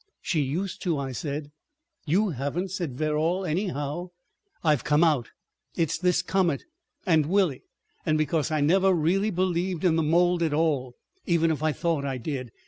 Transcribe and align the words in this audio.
"She 0.23 0.41
used 0.41 0.81
to," 0.81 0.97
I 0.97 1.11
said. 1.11 1.51
"You 2.07 2.29
haven't," 2.29 2.71
said 2.71 2.97
Verrall, 2.97 3.45
"anyhow." 3.45 4.09
"I've 4.63 4.83
come 4.83 5.03
out. 5.03 5.29
It's 5.75 5.95
this 5.99 6.23
comet. 6.23 6.63
And 7.05 7.27
Willie. 7.27 7.61
And 8.03 8.17
because 8.17 8.49
I 8.49 8.61
never 8.61 8.95
really 8.95 9.29
believed 9.29 9.83
in 9.85 9.97
the 9.97 10.01
mold 10.01 10.41
at 10.41 10.53
all—even 10.55 11.51
if 11.51 11.61
I 11.61 11.71
thought 11.71 12.03
I 12.03 12.17
did. 12.17 12.49